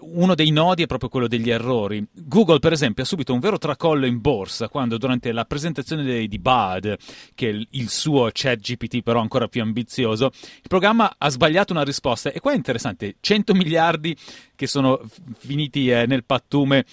uno 0.00 0.34
dei 0.34 0.50
nodi 0.50 0.84
è 0.84 0.86
proprio 0.86 1.10
quello 1.10 1.28
degli 1.28 1.50
errori. 1.50 2.02
Google, 2.10 2.58
per 2.58 2.72
esempio, 2.72 3.02
ha 3.02 3.06
subito 3.06 3.34
un 3.34 3.40
vero 3.40 3.58
tracollo 3.58 4.06
in 4.06 4.18
borsa 4.22 4.70
quando 4.70 4.96
durante 4.96 5.30
la 5.30 5.44
presentazione 5.44 6.04
di, 6.04 6.26
di 6.26 6.38
Bud, 6.38 6.96
che 7.34 7.50
è 7.50 7.52
il, 7.52 7.66
il 7.72 7.90
suo 7.90 8.30
chat 8.32 8.60
GPT 8.60 9.02
però 9.02 9.20
ancora 9.20 9.46
più 9.46 9.60
ambizioso, 9.60 10.30
il 10.32 10.68
programma 10.68 11.16
ha 11.18 11.28
sbagliato 11.28 11.74
una 11.74 11.84
risposta. 11.84 12.32
E 12.32 12.40
qua 12.40 12.52
è 12.52 12.56
interessante, 12.56 13.16
100 13.20 13.52
miliardi 13.52 14.16
che 14.56 14.66
sono 14.66 15.00
finiti 15.36 15.88
eh, 15.88 16.06
nel 16.06 16.24
pattume 16.24 16.84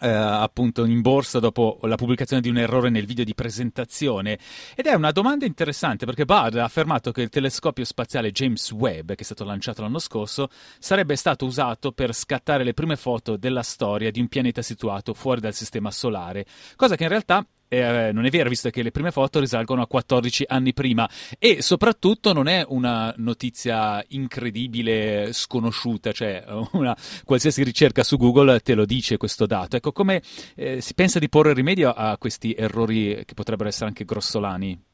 eh, 0.00 0.08
appunto 0.08 0.84
in 0.84 1.00
borsa 1.00 1.38
dopo 1.38 1.78
la 1.82 1.96
pubblicazione 1.96 2.42
di 2.42 2.48
un 2.48 2.58
errore 2.58 2.90
nel 2.90 3.06
video 3.06 3.24
di 3.24 3.34
presentazione. 3.34 4.38
Ed 4.74 4.86
è 4.86 4.94
una 4.94 5.12
domanda 5.12 5.44
interessante 5.44 6.06
perché 6.06 6.24
Bud 6.24 6.56
ha 6.56 6.64
affermato 6.64 7.12
che 7.12 7.22
il 7.22 7.28
telescopio 7.28 7.84
spaziale 7.84 8.32
James 8.32 8.70
Webb, 8.72 9.08
che 9.08 9.22
è 9.22 9.24
stato 9.24 9.44
lanciato 9.44 9.82
l'anno 9.82 9.98
scorso, 9.98 10.48
sarebbe 10.78 11.16
stato 11.16 11.44
usato 11.44 11.92
per 11.92 12.14
scattare 12.14 12.64
le 12.64 12.74
prime 12.74 12.96
foto 12.96 13.36
della 13.36 13.62
storia 13.62 14.10
di 14.10 14.20
un 14.20 14.28
pianeta 14.28 14.62
situato 14.62 15.14
fuori 15.14 15.40
dal 15.40 15.54
sistema 15.54 15.90
solare, 15.90 16.46
cosa 16.76 16.96
che 16.96 17.02
in 17.02 17.08
realtà 17.08 17.46
eh, 17.70 18.10
non 18.12 18.24
è 18.24 18.30
vero, 18.30 18.48
visto 18.48 18.68
che 18.68 18.82
le 18.82 18.90
prime 18.90 19.12
foto 19.12 19.38
risalgono 19.38 19.82
a 19.82 19.86
14 19.86 20.44
anni 20.48 20.72
prima 20.72 21.08
e 21.38 21.62
soprattutto 21.62 22.32
non 22.32 22.48
è 22.48 22.64
una 22.66 23.14
notizia 23.18 24.02
incredibile, 24.08 25.32
sconosciuta, 25.32 26.10
cioè 26.10 26.42
una 26.72 26.96
qualsiasi 27.24 27.62
ricerca 27.62 28.02
su 28.02 28.16
Google 28.16 28.58
te 28.58 28.74
lo 28.74 28.84
dice 28.84 29.16
questo 29.16 29.46
dato. 29.46 29.76
Ecco, 29.76 29.92
come 29.92 30.20
eh, 30.56 30.80
si 30.80 30.94
pensa 30.94 31.20
di 31.20 31.28
porre 31.28 31.54
rimedio 31.54 31.90
a 31.90 32.18
questi 32.18 32.54
errori 32.54 33.22
che 33.24 33.34
potrebbero 33.34 33.68
essere 33.68 33.86
anche 33.86 34.04
grossolani? 34.04 34.88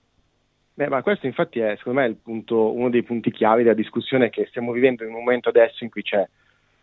Beh, 0.75 0.89
ma 0.89 1.01
questo 1.01 1.25
infatti 1.25 1.59
è 1.61 1.75
secondo 1.79 2.01
me 2.01 2.15
punto, 2.23 2.75
uno 2.75 2.91
dei 2.91 3.03
punti 3.03 3.31
chiavi 3.31 3.63
della 3.63 3.75
discussione 3.75 4.29
che 4.29 4.45
stiamo 4.51 4.73
vivendo 4.73 5.05
in 5.05 5.09
un 5.09 5.17
momento 5.17 5.49
adesso 5.49 5.83
in 5.83 5.89
cui 5.89 6.03
c'è 6.03 6.29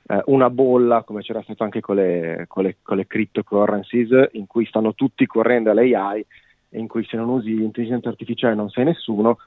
eh, 0.07 0.22
una 0.25 0.50
bolla, 0.50 1.03
come 1.03 1.22
c'era 1.22 1.41
stato 1.41 1.63
anche 1.63 1.81
con 1.81 1.95
le, 1.95 2.45
con, 2.48 2.63
le, 2.63 2.77
con 2.81 2.98
le 2.98 3.07
cryptocurrencies, 3.07 4.29
in 4.33 4.48
cui 4.48 4.65
stanno 4.65 4.93
tutti 4.93 5.25
correndo 5.25 5.72
all'AI 5.72 6.25
e 6.69 6.79
in 6.79 6.88
cui 6.88 7.05
se 7.05 7.17
non 7.17 7.29
usi 7.29 7.55
l'intelligenza 7.55 8.10
artificiale 8.10 8.55
non 8.55 8.69
sei 8.69 8.86
nessuno, 8.86 9.38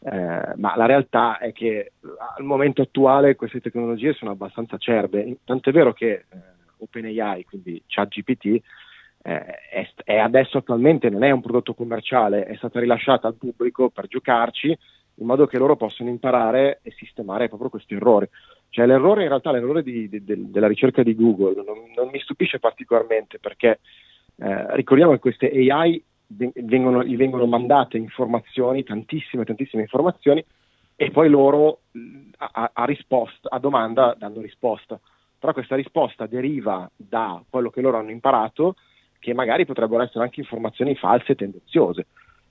eh, 0.00 0.52
ma 0.56 0.76
la 0.76 0.86
realtà 0.86 1.38
è 1.38 1.52
che 1.52 1.92
al 2.36 2.44
momento 2.44 2.82
attuale 2.82 3.36
queste 3.36 3.60
tecnologie 3.60 4.12
sono 4.12 4.32
abbastanza 4.32 4.76
acerbe, 4.76 5.38
tanto 5.44 5.70
è 5.70 5.72
vero 5.72 5.92
che 5.92 6.10
eh, 6.10 6.24
OpenAI, 6.78 7.44
quindi 7.44 7.82
ChatGPT, 7.86 8.44
eh, 8.46 9.44
è, 9.70 9.88
è, 10.04 10.18
adesso 10.18 10.58
attualmente 10.58 11.08
non 11.08 11.24
è 11.24 11.30
un 11.30 11.40
prodotto 11.40 11.72
commerciale, 11.72 12.44
è 12.44 12.54
stata 12.56 12.80
rilasciata 12.80 13.26
al 13.26 13.36
pubblico 13.36 13.88
per 13.88 14.06
giocarci 14.06 14.78
in 15.18 15.26
modo 15.26 15.46
che 15.46 15.58
loro 15.58 15.76
possano 15.76 16.10
imparare 16.10 16.80
e 16.82 16.90
sistemare 16.90 17.48
proprio 17.48 17.70
questi 17.70 17.94
errori. 17.94 18.28
Cioè 18.74 18.86
l'errore 18.86 19.22
in 19.22 19.28
realtà, 19.28 19.52
l'errore 19.52 19.84
di, 19.84 20.08
di, 20.08 20.24
di, 20.24 20.50
della 20.50 20.66
ricerca 20.66 21.04
di 21.04 21.14
Google 21.14 21.62
non, 21.64 21.92
non, 21.94 22.08
mi 22.10 22.18
stupisce 22.18 22.58
particolarmente 22.58 23.38
perché 23.38 23.78
eh, 24.34 24.74
ricordiamo 24.74 25.12
che 25.12 25.20
queste 25.20 25.48
AI 25.48 26.02
vengono, 26.26 27.04
gli 27.04 27.16
vengono 27.16 27.46
mandate 27.46 27.98
informazioni, 27.98 28.82
tantissime, 28.82 29.44
tantissime 29.44 29.82
informazioni 29.82 30.44
e 30.96 31.10
poi 31.12 31.28
loro 31.28 31.82
a, 32.36 32.70
a, 32.74 32.84
risposta, 32.84 33.48
a 33.48 33.60
domanda 33.60 34.16
danno 34.18 34.40
risposta. 34.40 34.98
Però 35.38 35.52
questa 35.52 35.76
risposta 35.76 36.26
deriva 36.26 36.90
da 36.96 37.40
quello 37.48 37.70
che 37.70 37.80
loro 37.80 37.98
hanno 37.98 38.10
imparato 38.10 38.74
che 39.20 39.34
magari 39.34 39.66
potrebbero 39.66 40.02
essere 40.02 40.24
anche 40.24 40.40
informazioni 40.40 40.96
false 40.96 41.30
e 41.30 41.36
tendenziose. 41.36 42.06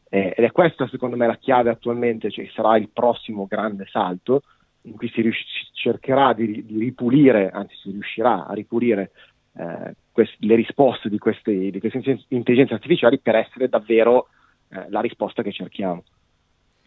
Eh, 0.08 0.34
ed 0.38 0.46
è 0.46 0.52
questa 0.54 0.88
secondo 0.88 1.18
me 1.18 1.28
la 1.28 1.36
chiave 1.36 1.70
attualmente, 1.70 2.32
cioè 2.32 2.48
sarà 2.54 2.78
il 2.78 2.88
prossimo 2.94 3.46
grande 3.46 3.86
salto 3.92 4.44
in 4.84 4.96
cui 4.96 5.10
si, 5.10 5.22
rius- 5.22 5.72
cercherà 5.74 6.34
di, 6.34 6.66
di, 6.66 6.80
ripulire, 6.80 7.50
anzi 7.50 7.76
si 7.76 7.92
riuscirà 7.92 8.46
a 8.46 8.54
ripulire 8.54 9.12
eh, 9.56 9.96
quest- 10.12 10.38
le 10.40 10.56
risposte 10.56 11.10
di 11.10 11.18
queste, 11.18 11.72
di 11.72 11.80
queste, 11.80 12.24
intelligenze 12.30 12.74
artificiali 12.74 13.20
per 13.20 13.36
essere 13.36 13.70
davvero 13.70 14.28
eh, 14.70 14.90
la 14.90 15.02
risposta 15.02 15.42
che 15.42 15.52
cerchiamo. 15.52 16.04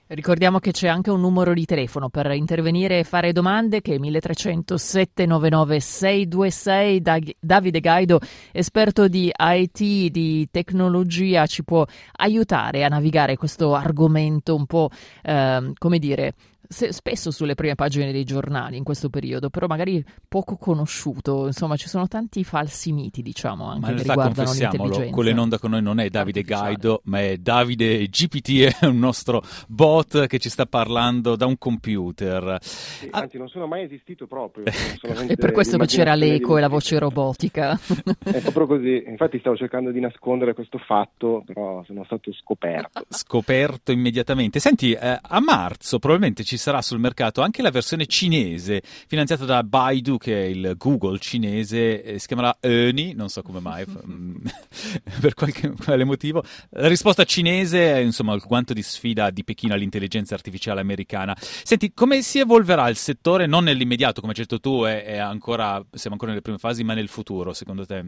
Ricordiamo 0.08 0.60
che 0.60 0.70
c'è 0.70 0.86
anche 0.86 1.10
un 1.10 1.20
numero 1.20 1.52
di 1.52 1.64
telefono 1.64 2.08
per 2.10 2.30
intervenire 2.30 3.00
e 3.00 3.04
fare 3.04 3.32
domande 3.32 3.80
che 3.80 3.94
è 3.94 3.98
1300 3.98 4.76
799 4.76 5.80
626. 5.80 7.02
Davide 7.40 7.80
Gaido, 7.80 8.20
esperto 8.52 9.08
di 9.08 9.32
IT, 9.36 10.10
di 10.12 10.48
tecnologia, 10.48 11.46
ci 11.46 11.64
può 11.64 11.84
aiutare 12.18 12.84
a 12.84 12.88
navigare 12.88 13.36
questo 13.36 13.74
argomento 13.74 14.54
un 14.54 14.66
po', 14.66 14.90
eh, 15.24 15.72
come 15.76 15.98
dire, 15.98 16.34
se, 16.68 16.92
spesso 16.92 17.30
sulle 17.30 17.54
prime 17.54 17.74
pagine 17.74 18.12
dei 18.12 18.24
giornali 18.24 18.76
in 18.76 18.84
questo 18.84 19.08
periodo, 19.08 19.50
però 19.50 19.66
magari 19.66 20.04
poco 20.28 20.56
conosciuto. 20.56 21.46
Insomma, 21.46 21.76
ci 21.76 21.88
sono 21.88 22.06
tanti 22.06 22.44
falsi 22.44 22.92
miti, 22.92 23.22
diciamo, 23.22 23.68
anche 23.68 23.90
ma 23.90 23.96
che 23.96 24.02
riguardano 24.02 24.52
l'intelligenza. 24.52 25.12
Quello 25.12 25.30
in 25.30 25.38
onda 25.38 25.58
con 25.58 25.70
noi 25.70 25.82
non 25.82 26.00
è 26.00 26.08
Davide 26.08 26.42
Gaido, 26.42 27.00
ma 27.04 27.20
è 27.20 27.36
Davide 27.36 28.06
GPT, 28.06 28.78
è 28.80 28.86
un 28.86 28.98
nostro 28.98 29.42
bot 29.68 30.26
che 30.26 30.38
ci 30.38 30.48
sta 30.48 30.66
parlando 30.66 31.36
da 31.36 31.46
un 31.46 31.58
computer. 31.58 32.58
Sì, 32.60 33.08
ah, 33.10 33.20
anzi, 33.20 33.38
non 33.38 33.48
sono 33.48 33.66
mai 33.66 33.84
esistito 33.84 34.26
proprio. 34.26 34.64
è 34.66 35.36
per 35.36 35.52
questo 35.52 35.76
che 35.78 35.86
c'era 35.86 36.14
l'eco 36.14 36.56
e 36.56 36.60
la 36.60 36.68
voce 36.68 36.98
robotica. 36.98 37.78
è 38.24 38.40
proprio 38.40 38.66
così. 38.66 39.04
Infatti 39.06 39.38
stavo 39.38 39.56
cercando 39.56 39.90
di 39.90 40.00
nascondere 40.00 40.54
questo 40.54 40.78
fatto, 40.78 41.42
però 41.46 41.82
sono 41.84 42.04
stato 42.04 42.32
scoperto. 42.32 43.04
Scoperto 43.08 43.92
immediatamente. 43.92 44.58
Senti, 44.58 44.92
eh, 44.92 45.18
a 45.20 45.40
marzo 45.40 45.98
probabilmente 45.98 46.44
ci 46.44 46.55
ci 46.56 46.62
sarà 46.62 46.80
sul 46.82 46.98
mercato 46.98 47.42
anche 47.42 47.62
la 47.62 47.70
versione 47.70 48.06
cinese, 48.06 48.80
finanziata 48.82 49.44
da 49.44 49.62
Baidu, 49.62 50.16
che 50.16 50.44
è 50.44 50.46
il 50.46 50.74
Google 50.76 51.18
cinese, 51.18 52.02
eh, 52.02 52.18
si 52.18 52.26
chiamerà 52.26 52.56
Ernie, 52.60 53.14
non 53.14 53.28
so 53.28 53.42
come 53.42 53.60
mai, 53.60 53.84
per 55.20 55.34
qualche, 55.34 55.72
quale 55.84 56.04
motivo. 56.04 56.42
La 56.70 56.88
risposta 56.88 57.24
cinese 57.24 57.92
è 57.94 57.98
insomma 57.98 58.34
il 58.34 58.42
guanto 58.44 58.72
di 58.72 58.82
sfida 58.82 59.30
di 59.30 59.44
Pechino 59.44 59.74
all'intelligenza 59.74 60.34
artificiale 60.34 60.80
americana. 60.80 61.34
Senti, 61.36 61.92
come 61.92 62.22
si 62.22 62.38
evolverà 62.38 62.88
il 62.88 62.96
settore, 62.96 63.46
non 63.46 63.64
nell'immediato, 63.64 64.20
come 64.20 64.32
hai 64.34 64.40
detto 64.40 64.58
tu, 64.58 64.82
è, 64.84 65.04
è 65.04 65.18
ancora, 65.18 65.84
siamo 65.90 66.14
ancora 66.14 66.30
nelle 66.30 66.42
prime 66.42 66.58
fasi, 66.58 66.82
ma 66.82 66.94
nel 66.94 67.08
futuro, 67.08 67.52
secondo 67.52 67.84
te? 67.84 68.04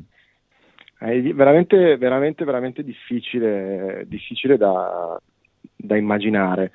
È 0.98 1.20
veramente, 1.20 1.96
veramente, 1.96 2.44
veramente 2.44 2.82
difficile, 2.82 4.04
difficile 4.08 4.56
da, 4.56 5.20
da 5.76 5.96
immaginare 5.96 6.72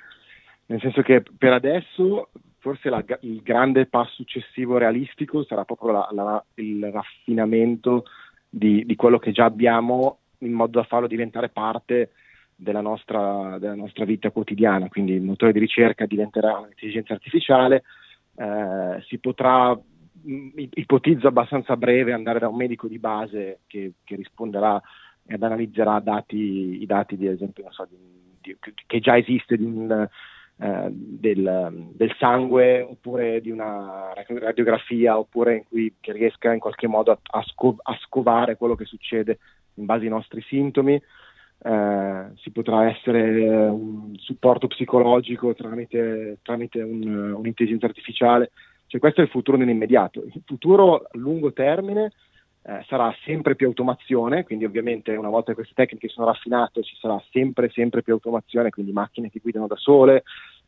nel 0.68 0.80
senso 0.80 1.02
che 1.02 1.24
per 1.38 1.54
adesso 1.54 2.30
forse 2.64 2.90
la, 2.90 3.04
il 3.22 3.42
grande 3.42 3.88
passo 3.88 4.14
successivo 4.14 4.78
realistico 4.78 5.44
sarà 5.44 5.66
proprio 5.66 5.92
la, 5.92 6.08
la, 6.12 6.46
il 6.56 6.90
raffinamento 6.92 8.06
di, 8.48 8.86
di, 8.86 8.96
quello 8.96 9.20
che 9.20 9.34
già 9.34 9.44
abbiamo 9.44 10.20
in 10.40 10.54
modo 10.54 10.80
da 10.80 10.86
farlo 10.86 11.08
diventare 11.08 11.50
parte 11.50 12.12
della 12.56 12.80
nostra, 12.80 13.58
della 13.60 13.76
nostra 13.76 14.06
vita 14.06 14.32
quotidiana, 14.32 14.88
quindi 14.88 15.12
il 15.12 15.22
motore 15.22 15.52
di 15.52 15.60
ricerca 15.60 16.06
diventerà 16.06 16.58
un'intelligenza 16.60 17.14
artificiale, 17.14 17.84
eh, 18.36 19.04
si 19.08 19.18
potrà, 19.18 19.78
ipotizzo 20.24 21.28
abbastanza 21.28 21.76
breve, 21.76 22.14
andare 22.14 22.40
da 22.40 22.48
un 22.48 22.56
medico 22.56 22.88
di 22.88 23.00
base 23.00 23.60
che, 23.68 23.94
che 24.06 24.16
risponderà 24.16 24.82
ed 25.26 25.44
analizzerà 25.44 26.00
dati, 26.00 26.82
i 26.82 26.86
dati 26.86 27.18
di 27.18 27.28
esempio 27.28 27.66
so, 27.72 27.86
di, 27.90 27.98
di, 28.42 28.58
che 28.86 29.00
già 29.00 29.18
esiste 29.18 29.58
di 29.58 29.66
un 29.66 30.08
eh, 30.64 30.88
del, 30.92 31.90
del, 31.94 32.16
sangue 32.18 32.80
oppure 32.80 33.42
di 33.42 33.52
una 33.52 34.14
radiografia 34.14 35.18
oppure 35.18 35.56
in 35.56 35.64
cui 35.68 35.96
che 36.00 36.14
riesca 36.14 36.54
in 36.54 36.60
qualche 36.60 36.88
modo 36.88 37.12
a, 37.12 37.20
a, 37.22 37.44
sco- 37.44 37.76
a 37.82 37.98
scovare 38.02 38.56
quello 38.56 38.76
che 38.76 38.86
succede 38.86 39.40
in 39.74 39.86
base 39.86 40.06
ai 40.06 40.10
nostri 40.10 40.42
sintomi. 40.44 40.94
Eh, 41.66 42.26
si 42.36 42.52
potrà 42.52 42.90
essere 42.90 43.46
un 43.68 44.16
supporto 44.16 44.68
psicologico 44.68 45.54
tramite, 45.54 46.38
tramite 46.42 46.82
un, 46.82 47.34
un'intelligenza 47.34 47.88
artificiale. 47.88 48.52
Cioè, 48.88 49.02
questo 49.02 49.20
è 49.20 49.26
il 49.26 49.32
futuro 49.32 49.58
nell'immediato. 49.58 50.24
Il 50.24 50.44
futuro 50.46 50.96
a 50.96 51.10
lungo 51.18 51.52
termine 51.52 52.14
eh, 52.66 52.84
sarà 52.88 53.14
sempre 53.26 53.56
più 53.56 53.68
automazione, 53.68 54.44
quindi 54.44 54.66
ovviamente 54.66 55.16
una 55.16 55.30
volta 55.30 55.52
che 55.52 55.56
queste 55.56 55.74
tecniche 55.74 56.08
sono 56.08 56.28
raffinate 56.28 56.82
ci 56.84 56.96
sarà 57.00 57.22
sempre, 57.32 57.70
sempre 57.70 58.02
più 58.02 58.14
automazione, 58.14 58.70
quindi 58.70 58.92
macchine 58.92 59.30
che 59.30 59.40
guidano 59.42 59.68
da 59.68 59.76
sole, 59.76 60.24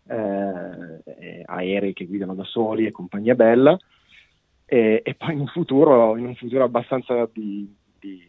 eh, 0.07 1.43
aerei 1.45 1.93
che 1.93 2.05
guidano 2.05 2.35
da 2.35 2.43
soli 2.43 2.85
e 2.85 2.91
compagnia 2.91 3.33
bella, 3.33 3.77
e, 4.65 5.01
e 5.03 5.13
poi 5.15 5.33
in 5.33 5.39
un, 5.39 5.47
futuro, 5.47 6.17
in 6.17 6.25
un 6.25 6.35
futuro, 6.35 6.63
abbastanza 6.63 7.29
di, 7.31 7.73
di, 7.99 8.27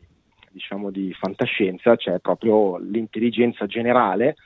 diciamo 0.52 0.90
di 0.90 1.12
fantascienza 1.14 1.96
c'è 1.96 2.18
proprio 2.20 2.76
l'intelligenza 2.78 3.66
generale 3.66 4.36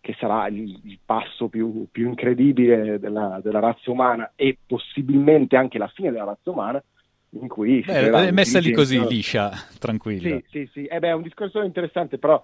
che 0.00 0.14
sarà 0.18 0.46
il, 0.48 0.80
il 0.84 0.98
passo 1.04 1.48
più, 1.48 1.86
più 1.90 2.06
incredibile 2.06 2.98
della, 3.00 3.40
della 3.42 3.58
razza 3.58 3.90
umana 3.90 4.32
e 4.36 4.56
possibilmente 4.64 5.56
anche 5.56 5.78
la 5.78 5.88
fine 5.88 6.12
della 6.12 6.24
razza 6.24 6.50
umana, 6.50 6.82
in 7.30 7.48
cui... 7.48 7.82
Beh, 7.84 8.10
è 8.10 8.30
messa 8.30 8.58
lì 8.58 8.72
così, 8.72 9.04
liscia, 9.06 9.50
tranquilla. 9.78 10.36
Sì, 10.36 10.44
sì, 10.50 10.70
sì. 10.72 10.84
Eh 10.86 10.98
beh, 10.98 11.08
è 11.08 11.14
un 11.14 11.22
discorso 11.22 11.62
interessante, 11.62 12.18
però 12.18 12.42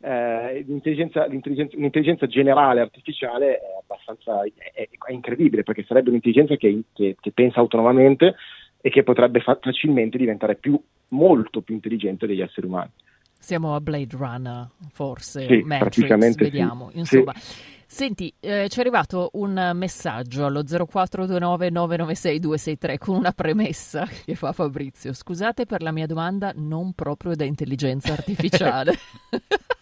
eh, 0.00 0.64
l'intelligenza, 0.66 1.26
l'intelligenza, 1.26 1.76
un'intelligenza, 1.76 2.26
generale 2.26 2.80
artificiale 2.80 3.58
è 3.58 3.62
abbastanza 3.80 4.42
è, 4.44 4.88
è 4.88 5.12
incredibile, 5.12 5.62
perché 5.62 5.84
sarebbe 5.86 6.10
un'intelligenza 6.10 6.56
che, 6.56 6.82
che, 6.92 7.16
che 7.18 7.32
pensa 7.32 7.60
autonomamente 7.60 8.34
e 8.80 8.90
che 8.90 9.02
potrebbe 9.02 9.40
fa- 9.40 9.58
facilmente 9.60 10.18
diventare 10.18 10.56
più, 10.56 10.80
molto 11.08 11.62
più 11.62 11.74
intelligente 11.74 12.26
degli 12.26 12.42
esseri 12.42 12.66
umani. 12.66 12.90
Siamo 13.38 13.74
a 13.74 13.80
Blade 13.80 14.16
Runner, 14.16 14.68
forse, 14.92 15.46
sì, 15.46 15.62
Matrix, 15.62 16.34
vediamo. 16.34 16.90
Sì. 16.90 16.98
Insomma, 16.98 17.32
sì. 17.34 17.74
Senti, 17.88 18.34
eh, 18.40 18.66
ci 18.68 18.78
è 18.78 18.80
arrivato 18.80 19.30
un 19.34 19.70
messaggio 19.74 20.44
allo 20.44 20.62
0429 20.64 21.70
996 21.70 22.40
263 22.40 22.98
con 22.98 23.16
una 23.16 23.32
premessa 23.32 24.06
che 24.24 24.34
fa 24.34 24.52
Fabrizio. 24.52 25.12
Scusate 25.12 25.66
per 25.66 25.82
la 25.82 25.92
mia 25.92 26.06
domanda 26.06 26.52
non 26.56 26.92
proprio 26.94 27.36
da 27.36 27.44
intelligenza 27.44 28.12
artificiale. 28.12 28.98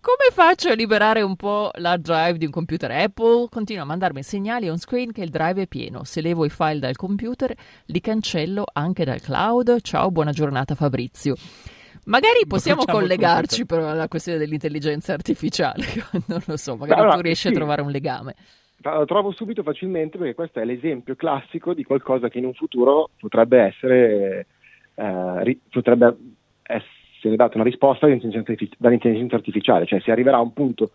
Come 0.00 0.30
faccio 0.32 0.70
a 0.70 0.74
liberare 0.74 1.20
un 1.20 1.36
po' 1.36 1.70
l'hard 1.74 2.02
drive 2.02 2.38
di 2.38 2.46
un 2.46 2.50
computer 2.50 2.90
Apple? 2.90 3.48
Continua 3.50 3.82
a 3.82 3.86
mandarmi 3.86 4.22
segnali 4.22 4.70
on 4.70 4.78
screen 4.78 5.12
che 5.12 5.22
il 5.22 5.28
drive 5.28 5.62
è 5.62 5.66
pieno. 5.66 6.04
Se 6.04 6.22
levo 6.22 6.46
i 6.46 6.50
file 6.50 6.78
dal 6.78 6.96
computer, 6.96 7.54
li 7.86 8.00
cancello 8.00 8.64
anche 8.72 9.04
dal 9.04 9.20
cloud. 9.20 9.80
Ciao, 9.82 10.10
buona 10.10 10.32
giornata 10.32 10.74
Fabrizio. 10.74 11.34
Magari 12.08 12.46
possiamo 12.46 12.84
collegarci 12.84 13.66
però 13.66 13.88
alla 13.88 14.08
questione 14.08 14.38
dell'intelligenza 14.38 15.12
artificiale, 15.12 15.84
non 16.26 16.40
lo 16.46 16.56
so, 16.56 16.76
magari 16.76 17.00
allora, 17.00 17.16
tu 17.16 17.20
riesci 17.20 17.48
sì. 17.48 17.48
a 17.48 17.52
trovare 17.52 17.82
un 17.82 17.90
legame. 17.90 18.34
Lo 18.80 19.04
trovo 19.04 19.32
subito 19.32 19.62
facilmente 19.62 20.16
perché 20.16 20.34
questo 20.34 20.60
è 20.60 20.64
l'esempio 20.64 21.16
classico 21.16 21.74
di 21.74 21.84
qualcosa 21.84 22.28
che 22.28 22.38
in 22.38 22.46
un 22.46 22.54
futuro 22.54 23.10
potrebbe 23.18 23.60
essere, 23.60 24.46
eh, 24.94 25.58
potrebbe 25.68 26.16
essere 26.62 27.36
data 27.36 27.56
una 27.56 27.64
risposta 27.64 28.06
dall'intelligenza 28.06 29.36
artificiale, 29.36 29.84
cioè 29.84 30.00
si 30.00 30.10
arriverà 30.10 30.38
a 30.38 30.42
un 30.42 30.52
punto 30.52 30.92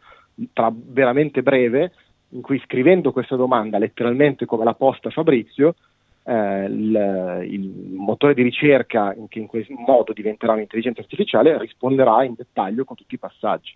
tra 0.52 0.74
veramente 0.74 1.44
breve 1.44 1.92
in 2.30 2.42
cui 2.42 2.60
scrivendo 2.66 3.12
questa 3.12 3.36
domanda 3.36 3.78
letteralmente 3.78 4.46
come 4.46 4.64
l'ha 4.64 4.74
posta 4.74 5.12
Fabrizio, 5.12 5.76
eh, 6.24 6.66
il, 6.66 7.48
il, 7.50 7.70
motore 7.94 8.34
di 8.34 8.44
ricerca 8.44 9.16
che 9.28 9.40
in 9.40 9.48
questo 9.48 9.74
modo 9.74 10.14
diventerà 10.14 10.54
un'intelligenza 10.54 11.02
artificiale 11.02 11.58
risponderà 11.58 12.24
in 12.24 12.34
dettaglio 12.36 12.86
con 12.86 12.96
tutti 12.96 13.16
i 13.16 13.20
passaggi. 13.20 13.76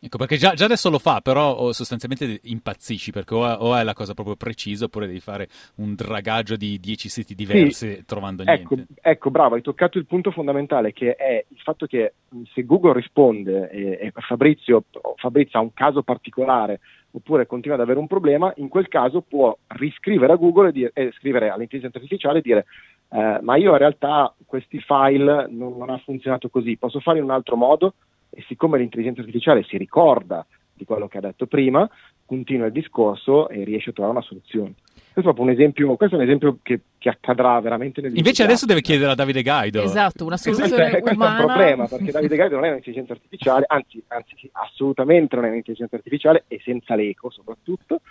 Ecco, 0.00 0.16
perché 0.16 0.36
già, 0.36 0.54
già, 0.54 0.66
adesso 0.66 0.90
lo 0.90 0.98
fa, 0.98 1.20
però 1.20 1.72
sostanzialmente 1.72 2.40
impazzisci, 2.44 3.10
perché 3.10 3.34
o, 3.34 3.44
o, 3.44 3.76
è 3.76 3.82
la 3.82 3.94
cosa 3.94 4.14
proprio 4.14 4.36
precisa, 4.36 4.84
oppure 4.84 5.06
devi 5.06 5.18
fare 5.18 5.48
un 5.76 5.94
dragaggio 5.94 6.56
di 6.56 6.78
10 6.78 7.08
siti 7.08 7.34
diversi 7.34 7.96
sì, 7.96 8.04
trovando 8.04 8.44
ecco, 8.44 8.74
niente. 8.76 8.94
Ecco, 9.00 9.30
bravo, 9.30 9.56
hai 9.56 9.62
toccato 9.62 9.98
il 9.98 10.06
punto 10.06 10.30
fondamentale, 10.30 10.92
che 10.92 11.16
è 11.16 11.44
il 11.48 11.60
fatto 11.60 11.86
che 11.86 12.14
se 12.52 12.64
Google 12.64 12.92
risponde 12.92 13.70
e, 13.70 13.98
e 14.00 14.12
Fabrizio, 14.14 14.84
Fabrizio 15.16 15.58
ha 15.58 15.62
un 15.62 15.74
caso 15.74 16.02
particolare 16.02 16.80
oppure 17.10 17.46
continua 17.46 17.76
ad 17.76 17.82
avere 17.82 17.98
un 17.98 18.06
problema, 18.06 18.52
in 18.56 18.68
quel 18.68 18.86
caso 18.86 19.22
può 19.22 19.56
riscrivere 19.68 20.32
a 20.32 20.36
Google 20.36 20.68
e, 20.68 20.72
dire, 20.72 20.90
e 20.92 21.10
scrivere 21.16 21.48
all'intelligenza 21.48 21.98
artificiale 21.98 22.38
e 22.38 22.42
dire 22.42 22.66
eh, 23.10 23.38
ma 23.40 23.56
io 23.56 23.72
in 23.72 23.78
realtà 23.78 24.34
questi 24.44 24.78
file 24.80 25.46
non, 25.48 25.76
non 25.78 25.90
ha 25.90 25.98
funzionato 25.98 26.50
così, 26.50 26.76
posso 26.76 27.00
fare 27.00 27.18
in 27.18 27.24
un 27.24 27.30
altro 27.30 27.56
modo? 27.56 27.94
E 28.30 28.44
siccome 28.46 28.78
l'intelligenza 28.78 29.20
artificiale 29.20 29.64
si 29.64 29.76
ricorda 29.76 30.46
di 30.74 30.84
quello 30.84 31.08
che 31.08 31.18
ha 31.18 31.22
detto 31.22 31.46
prima, 31.46 31.88
continua 32.24 32.66
il 32.66 32.72
discorso 32.72 33.48
e 33.48 33.64
riesce 33.64 33.90
a 33.90 33.92
trovare 33.92 34.16
una 34.16 34.24
soluzione. 34.24 34.74
Questo 35.12 35.32
è 35.32 35.34
proprio 35.34 35.46
un 35.46 35.50
esempio, 35.50 35.96
questo 35.96 36.14
è 36.14 36.18
un 36.18 36.24
esempio 36.24 36.58
che, 36.62 36.80
che 36.96 37.08
accadrà 37.08 37.58
veramente 37.60 38.00
nel 38.00 38.16
Invece 38.16 38.44
adesso 38.44 38.66
deve 38.66 38.82
chiedere 38.82 39.10
a 39.10 39.14
Davide 39.16 39.42
Gaido. 39.42 39.82
Esatto, 39.82 40.24
una 40.24 40.36
soluzione 40.36 40.70
questo 40.70 40.96
è, 40.96 41.00
questo 41.00 41.24
è 41.24 41.28
un 41.28 41.36
problema, 41.36 41.88
perché 41.88 42.12
Davide 42.12 42.36
Gaido 42.36 42.54
non 42.54 42.64
è 42.66 42.68
un'intelligenza 42.68 43.14
artificiale, 43.14 43.64
anzi, 43.66 44.00
anzi 44.06 44.48
assolutamente 44.52 45.34
non 45.34 45.46
è 45.46 45.48
un'intelligenza 45.48 45.96
artificiale 45.96 46.44
e 46.46 46.60
senza 46.62 46.94
l'eco 46.94 47.30
soprattutto. 47.30 48.02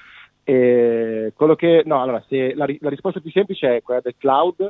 E 0.43 1.31
quello 1.35 1.55
che, 1.55 1.83
no, 1.85 2.01
allora, 2.01 2.21
se 2.27 2.53
la, 2.55 2.65
la 2.79 2.89
risposta 2.89 3.21
più 3.21 3.31
semplice 3.31 3.77
è 3.77 3.81
quella 3.81 4.01
del 4.01 4.15
cloud, 4.17 4.67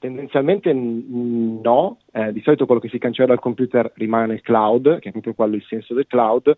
Tendenzialmente 0.00 0.72
no, 0.72 1.98
eh, 2.12 2.32
di 2.32 2.40
solito 2.42 2.66
quello 2.66 2.80
che 2.80 2.88
si 2.88 2.98
cancella 2.98 3.28
dal 3.28 3.40
computer 3.40 3.90
rimane 3.96 4.34
il 4.34 4.42
cloud, 4.42 5.00
che 5.00 5.08
è 5.08 5.12
proprio 5.12 5.34
quello 5.34 5.56
il 5.56 5.64
senso 5.64 5.92
del 5.92 6.06
cloud, 6.06 6.56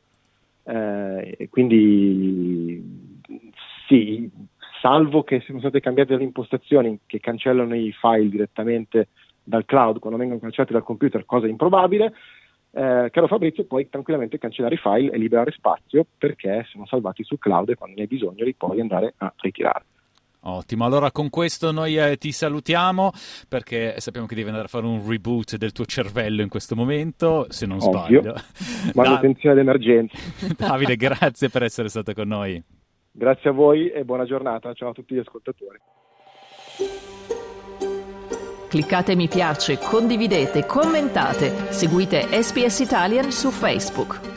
eh, 0.65 1.49
quindi 1.51 2.83
sì, 3.87 4.31
salvo 4.83 5.23
che 5.23 5.41
siano 5.41 5.61
state 5.61 5.81
cambiate 5.81 6.13
delle 6.13 6.25
impostazioni 6.25 7.01
che 7.07 7.19
cancellano 7.19 7.75
i 7.75 7.93
file 7.93 8.29
direttamente 8.29 9.09
dal 9.43 9.65
cloud 9.65 10.01
quando 10.01 10.19
vengono 10.19 10.41
cancellati 10.41 10.75
dal 10.75 10.85
computer, 10.85 11.25
cosa 11.25 11.47
improbabile, 11.47 12.13
eh, 12.73 13.09
caro 13.11 13.27
Fabrizio, 13.27 13.65
puoi 13.65 13.89
tranquillamente 13.89 14.39
cancellare 14.39 14.75
i 14.75 14.79
file 14.79 15.11
e 15.11 15.19
liberare 15.19 15.51
spazio 15.51 16.07
perché 16.17 16.65
sono 16.69 16.87
salvati 16.87 17.25
sul 17.25 17.39
cloud 17.39 17.71
e 17.71 17.75
quando 17.75 17.97
ne 17.97 18.03
hai 18.03 18.09
bisogno 18.09 18.45
li 18.45 18.55
puoi 18.55 18.81
andare 18.81 19.15
a 19.17 19.33
ritirare. 19.39 19.85
Ottimo, 20.43 20.87
allora 20.87 21.11
con 21.11 21.29
questo 21.29 21.71
noi 21.71 21.99
eh, 21.99 22.17
ti 22.17 22.33
salutiamo 22.33 23.11
perché 23.47 23.97
sappiamo 23.99 24.27
che 24.27 24.35
devi 24.35 24.49
andare 24.49 24.67
a 24.67 24.69
fare 24.69 24.87
un 24.87 25.07
reboot 25.07 25.57
del 25.57 25.73
tuo 25.73 25.85
cervello 25.85 26.41
in 26.41 26.49
questo 26.49 26.75
momento, 26.75 27.47
se 27.51 27.67
non 27.67 27.79
Ovvio. 27.81 28.21
sbaglio. 28.23 28.35
Manutenzione 28.95 29.55
d'emergenza. 29.55 30.17
Davide, 30.57 30.97
grazie 30.97 31.51
per 31.51 31.65
essere 31.65 31.89
stato 31.89 32.15
con 32.15 32.29
noi. 32.29 32.63
Grazie 33.13 33.51
a 33.51 33.53
voi 33.53 33.91
e 33.91 34.05
buona 34.05 34.25
giornata. 34.25 34.73
Ciao 34.73 34.91
a 34.91 34.93
tutti 34.93 35.15
gli 35.15 35.19
ascoltatori. 35.19 35.79
Cliccate 38.69 39.17
mi 39.17 39.27
piace, 39.27 39.79
condividete, 39.79 40.65
commentate, 40.65 41.73
seguite 41.73 42.21
SPS 42.41 42.79
Italian 42.79 43.33
su 43.33 43.51
Facebook. 43.51 44.30